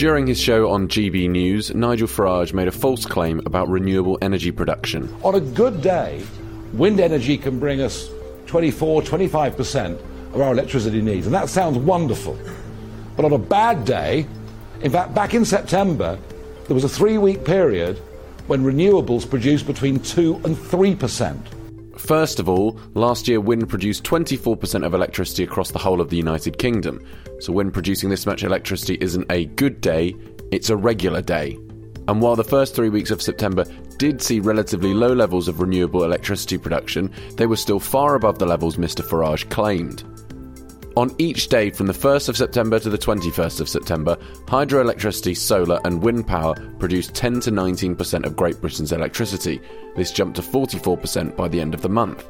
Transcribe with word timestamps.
During 0.00 0.26
his 0.26 0.40
show 0.40 0.70
on 0.70 0.88
GB 0.88 1.28
News, 1.28 1.74
Nigel 1.74 2.08
Farage 2.08 2.54
made 2.54 2.68
a 2.68 2.72
false 2.72 3.04
claim 3.04 3.42
about 3.44 3.68
renewable 3.68 4.16
energy 4.22 4.50
production. 4.50 5.14
On 5.22 5.34
a 5.34 5.40
good 5.40 5.82
day, 5.82 6.24
wind 6.72 7.00
energy 7.00 7.36
can 7.36 7.58
bring 7.58 7.82
us 7.82 8.08
24, 8.46 9.02
25% 9.02 10.00
of 10.32 10.40
our 10.40 10.52
electricity 10.52 11.02
needs, 11.02 11.26
and 11.26 11.34
that 11.34 11.50
sounds 11.50 11.76
wonderful. 11.76 12.38
But 13.14 13.26
on 13.26 13.34
a 13.34 13.38
bad 13.38 13.84
day, 13.84 14.26
in 14.80 14.90
fact, 14.90 15.14
back 15.14 15.34
in 15.34 15.44
September, 15.44 16.18
there 16.66 16.74
was 16.74 16.84
a 16.84 16.88
three 16.88 17.18
week 17.18 17.44
period 17.44 17.98
when 18.46 18.64
renewables 18.64 19.28
produced 19.28 19.66
between 19.66 20.00
2 20.00 20.36
and 20.46 20.56
3%. 20.56 21.59
First 22.10 22.40
of 22.40 22.48
all, 22.48 22.76
last 22.94 23.28
year 23.28 23.40
wind 23.40 23.68
produced 23.68 24.02
24% 24.02 24.84
of 24.84 24.94
electricity 24.94 25.44
across 25.44 25.70
the 25.70 25.78
whole 25.78 26.00
of 26.00 26.10
the 26.10 26.16
United 26.16 26.58
Kingdom. 26.58 27.00
So, 27.38 27.52
when 27.52 27.70
producing 27.70 28.10
this 28.10 28.26
much 28.26 28.42
electricity 28.42 28.98
isn't 29.00 29.30
a 29.30 29.44
good 29.44 29.80
day, 29.80 30.16
it's 30.50 30.70
a 30.70 30.76
regular 30.76 31.22
day. 31.22 31.56
And 32.08 32.20
while 32.20 32.34
the 32.34 32.42
first 32.42 32.74
three 32.74 32.88
weeks 32.88 33.12
of 33.12 33.22
September 33.22 33.64
did 33.98 34.20
see 34.20 34.40
relatively 34.40 34.92
low 34.92 35.12
levels 35.12 35.46
of 35.46 35.60
renewable 35.60 36.02
electricity 36.02 36.58
production, 36.58 37.12
they 37.36 37.46
were 37.46 37.54
still 37.54 37.78
far 37.78 38.16
above 38.16 38.40
the 38.40 38.44
levels 38.44 38.76
Mr. 38.76 39.08
Farage 39.08 39.48
claimed. 39.48 40.02
On 40.96 41.14
each 41.18 41.48
day 41.48 41.70
from 41.70 41.86
the 41.86 41.92
1st 41.92 42.28
of 42.28 42.36
September 42.36 42.80
to 42.80 42.90
the 42.90 42.98
21st 42.98 43.60
of 43.60 43.68
September, 43.68 44.16
hydroelectricity, 44.46 45.36
solar, 45.36 45.80
and 45.84 46.02
wind 46.02 46.26
power 46.26 46.54
produced 46.80 47.14
10 47.14 47.40
to 47.40 47.52
19% 47.52 48.26
of 48.26 48.34
Great 48.34 48.60
Britain's 48.60 48.90
electricity. 48.90 49.60
This 49.94 50.10
jumped 50.10 50.36
to 50.36 50.42
44% 50.42 51.36
by 51.36 51.46
the 51.46 51.60
end 51.60 51.74
of 51.74 51.82
the 51.82 51.88
month. 51.88 52.28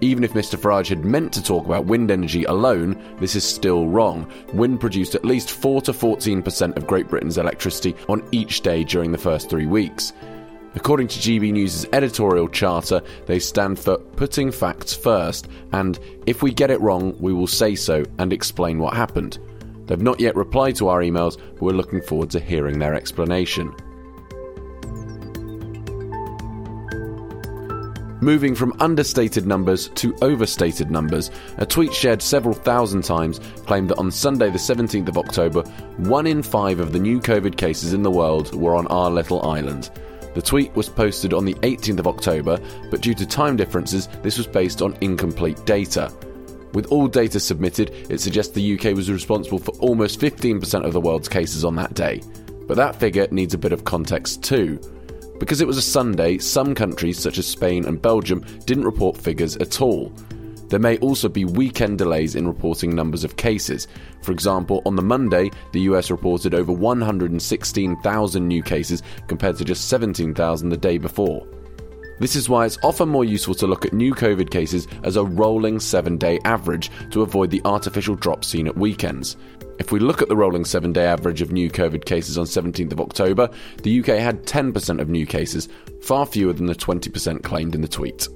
Even 0.00 0.24
if 0.24 0.34
Mr. 0.34 0.58
Farage 0.58 0.88
had 0.88 1.04
meant 1.04 1.32
to 1.32 1.42
talk 1.42 1.64
about 1.64 1.86
wind 1.86 2.10
energy 2.10 2.44
alone, 2.44 3.00
this 3.18 3.36
is 3.36 3.44
still 3.44 3.86
wrong. 3.86 4.30
Wind 4.52 4.80
produced 4.80 5.14
at 5.14 5.24
least 5.24 5.52
4 5.52 5.80
to 5.82 5.92
14% 5.92 6.76
of 6.76 6.86
Great 6.88 7.08
Britain's 7.08 7.38
electricity 7.38 7.94
on 8.08 8.26
each 8.32 8.62
day 8.62 8.82
during 8.82 9.12
the 9.12 9.16
first 9.16 9.48
three 9.48 9.66
weeks. 9.66 10.12
According 10.76 11.08
to 11.08 11.18
GB 11.18 11.52
News' 11.52 11.86
editorial 11.94 12.48
charter, 12.48 13.02
they 13.24 13.38
stand 13.38 13.78
for 13.78 13.96
putting 13.96 14.52
facts 14.52 14.94
first, 14.94 15.48
and 15.72 15.98
if 16.26 16.42
we 16.42 16.52
get 16.52 16.70
it 16.70 16.80
wrong, 16.82 17.16
we 17.18 17.32
will 17.32 17.46
say 17.46 17.74
so 17.74 18.04
and 18.18 18.32
explain 18.32 18.78
what 18.78 18.94
happened. 18.94 19.38
They've 19.86 20.00
not 20.00 20.20
yet 20.20 20.36
replied 20.36 20.76
to 20.76 20.88
our 20.88 21.00
emails, 21.00 21.38
but 21.54 21.62
we're 21.62 21.72
looking 21.72 22.02
forward 22.02 22.30
to 22.30 22.40
hearing 22.40 22.78
their 22.78 22.94
explanation. 22.94 23.74
Moving 28.20 28.54
from 28.54 28.74
understated 28.78 29.46
numbers 29.46 29.88
to 29.90 30.14
overstated 30.20 30.90
numbers, 30.90 31.30
a 31.56 31.66
tweet 31.66 31.94
shared 31.94 32.20
several 32.20 32.54
thousand 32.54 33.02
times 33.02 33.40
claimed 33.64 33.90
that 33.90 33.98
on 33.98 34.10
Sunday, 34.10 34.50
the 34.50 34.58
17th 34.58 35.08
of 35.08 35.18
October, 35.18 35.62
one 35.96 36.26
in 36.26 36.42
five 36.42 36.80
of 36.80 36.92
the 36.92 36.98
new 36.98 37.18
COVID 37.20 37.56
cases 37.56 37.94
in 37.94 38.02
the 38.02 38.10
world 38.10 38.54
were 38.54 38.74
on 38.74 38.86
our 38.88 39.10
little 39.10 39.42
island. 39.42 39.90
The 40.36 40.42
tweet 40.42 40.76
was 40.76 40.90
posted 40.90 41.32
on 41.32 41.46
the 41.46 41.54
18th 41.54 41.98
of 41.98 42.06
October, 42.06 42.60
but 42.90 43.00
due 43.00 43.14
to 43.14 43.24
time 43.24 43.56
differences, 43.56 44.06
this 44.22 44.36
was 44.36 44.46
based 44.46 44.82
on 44.82 44.94
incomplete 45.00 45.64
data. 45.64 46.12
With 46.74 46.92
all 46.92 47.08
data 47.08 47.40
submitted, 47.40 47.90
it 48.10 48.20
suggests 48.20 48.52
the 48.52 48.78
UK 48.78 48.94
was 48.94 49.10
responsible 49.10 49.58
for 49.58 49.70
almost 49.78 50.20
15% 50.20 50.84
of 50.84 50.92
the 50.92 51.00
world's 51.00 51.26
cases 51.26 51.64
on 51.64 51.74
that 51.76 51.94
day. 51.94 52.20
But 52.66 52.76
that 52.76 52.96
figure 52.96 53.26
needs 53.30 53.54
a 53.54 53.58
bit 53.58 53.72
of 53.72 53.84
context 53.84 54.44
too. 54.44 54.78
Because 55.40 55.62
it 55.62 55.66
was 55.66 55.78
a 55.78 55.82
Sunday, 55.82 56.36
some 56.36 56.74
countries, 56.74 57.18
such 57.18 57.38
as 57.38 57.46
Spain 57.46 57.86
and 57.86 58.02
Belgium, 58.02 58.44
didn't 58.66 58.84
report 58.84 59.16
figures 59.16 59.56
at 59.56 59.80
all. 59.80 60.12
There 60.68 60.80
may 60.80 60.98
also 60.98 61.28
be 61.28 61.44
weekend 61.44 61.98
delays 61.98 62.34
in 62.34 62.46
reporting 62.46 62.94
numbers 62.94 63.22
of 63.22 63.36
cases. 63.36 63.86
For 64.22 64.32
example, 64.32 64.82
on 64.84 64.96
the 64.96 65.02
Monday, 65.02 65.50
the 65.72 65.82
US 65.82 66.10
reported 66.10 66.54
over 66.54 66.72
116,000 66.72 68.48
new 68.48 68.62
cases 68.62 69.02
compared 69.28 69.56
to 69.58 69.64
just 69.64 69.88
17,000 69.88 70.68
the 70.68 70.76
day 70.76 70.98
before. 70.98 71.46
This 72.18 72.34
is 72.34 72.48
why 72.48 72.64
it's 72.64 72.78
often 72.82 73.10
more 73.10 73.26
useful 73.26 73.54
to 73.56 73.66
look 73.66 73.84
at 73.84 73.92
new 73.92 74.14
COVID 74.14 74.50
cases 74.50 74.88
as 75.02 75.16
a 75.16 75.24
rolling 75.24 75.78
seven 75.78 76.16
day 76.16 76.38
average 76.44 76.90
to 77.10 77.22
avoid 77.22 77.50
the 77.50 77.60
artificial 77.64 78.14
drop 78.14 78.44
seen 78.44 78.66
at 78.66 78.76
weekends. 78.76 79.36
If 79.78 79.92
we 79.92 79.98
look 79.98 80.22
at 80.22 80.28
the 80.28 80.36
rolling 80.36 80.64
seven 80.64 80.92
day 80.92 81.04
average 81.04 81.42
of 81.42 81.52
new 81.52 81.70
COVID 81.70 82.06
cases 82.06 82.38
on 82.38 82.46
17th 82.46 82.92
of 82.92 83.00
October, 83.00 83.50
the 83.82 84.00
UK 84.00 84.18
had 84.18 84.44
10% 84.46 85.00
of 85.00 85.10
new 85.10 85.26
cases, 85.26 85.68
far 86.00 86.24
fewer 86.24 86.54
than 86.54 86.66
the 86.66 86.74
20% 86.74 87.42
claimed 87.42 87.74
in 87.74 87.82
the 87.82 87.88
tweet. 87.88 88.26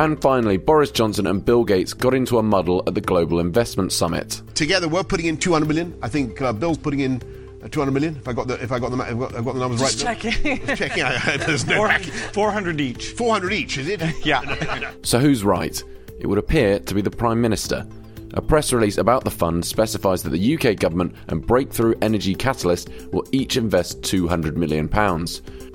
And 0.00 0.18
finally, 0.22 0.56
Boris 0.56 0.90
Johnson 0.90 1.26
and 1.26 1.44
Bill 1.44 1.62
Gates 1.62 1.92
got 1.92 2.14
into 2.14 2.38
a 2.38 2.42
muddle 2.42 2.82
at 2.86 2.94
the 2.94 3.02
Global 3.02 3.38
Investment 3.38 3.92
Summit. 3.92 4.40
Together, 4.54 4.88
we're 4.88 5.04
putting 5.04 5.26
in 5.26 5.36
200 5.36 5.66
million. 5.66 5.94
I 6.00 6.08
think 6.08 6.40
uh, 6.40 6.54
Bill's 6.54 6.78
putting 6.78 7.00
in 7.00 7.20
uh, 7.62 7.68
200 7.68 7.90
million. 7.92 8.16
If 8.16 8.26
I 8.26 8.32
got 8.32 8.48
the 8.48 8.54
if 8.64 8.72
I 8.72 8.78
got 8.78 8.92
the 8.92 8.96
I've 8.96 9.18
got, 9.18 9.34
I've 9.34 9.44
got 9.44 9.52
the 9.52 9.60
numbers 9.60 9.80
Just 9.80 10.02
right. 10.02 10.18
checking. 10.18 10.66
Just 10.66 10.78
checking. 10.78 11.02
I, 11.04 11.36
there's 11.36 11.66
no 11.66 11.76
400, 11.76 12.06
400 12.32 12.80
each. 12.80 13.10
400 13.10 13.52
each, 13.52 13.76
is 13.76 13.88
it? 13.88 14.00
Yeah. 14.24 14.90
So 15.02 15.18
who's 15.18 15.44
right? 15.44 15.84
It 16.18 16.26
would 16.26 16.38
appear 16.38 16.78
to 16.78 16.94
be 16.94 17.02
the 17.02 17.10
Prime 17.10 17.42
Minister. 17.42 17.86
A 18.32 18.40
press 18.40 18.72
release 18.72 18.96
about 18.96 19.24
the 19.24 19.30
fund 19.30 19.66
specifies 19.66 20.22
that 20.22 20.30
the 20.30 20.56
UK 20.56 20.76
government 20.76 21.14
and 21.28 21.46
Breakthrough 21.46 21.92
Energy 22.00 22.34
Catalyst 22.34 22.88
will 23.12 23.26
each 23.32 23.58
invest 23.58 24.00
£200 24.00 24.56
million. 24.56 24.88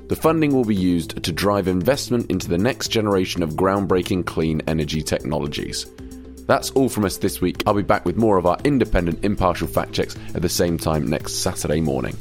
The 0.08 0.16
funding 0.16 0.54
will 0.54 0.66
be 0.66 0.76
used 0.76 1.24
to 1.24 1.32
drive 1.32 1.68
investment 1.68 2.30
into 2.30 2.48
the 2.48 2.60
next 2.60 2.90
generation 2.90 3.42
of 3.42 3.54
groundbreaking 3.54 4.28
clean 4.28 4.62
energy 4.68 5.02
technologies. 5.02 5.88
That's 6.46 6.70
all 6.72 6.90
from 6.90 7.06
us 7.06 7.18
this 7.18 7.42
week. 7.42 7.64
I'll 7.66 7.74
be 7.74 7.82
back 7.82 8.06
with 8.06 8.16
more 8.16 8.38
of 8.38 8.46
our 8.46 8.58
independent, 8.64 9.26
impartial 9.26 9.68
fact 9.68 9.94
checks 9.94 10.16
at 10.36 10.44
the 10.44 10.50
same 10.50 10.78
time 10.78 11.08
next 11.08 11.42
Saturday 11.42 11.82
morning. 11.82 12.16